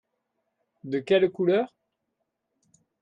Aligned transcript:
De 0.83 0.97
quelle 1.01 1.29
couleur? 1.29 1.75